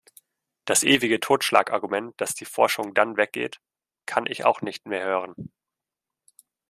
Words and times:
Das 0.65 0.81
ewige 0.81 1.19
Totschlagargument, 1.19 2.19
dass 2.19 2.33
die 2.33 2.45
Forschung 2.45 2.95
dann 2.95 3.17
weggeht, 3.17 3.59
kann 4.07 4.25
ich 4.25 4.45
auch 4.45 4.63
nicht 4.63 4.87
mehr 4.87 5.03
hören! 5.05 5.51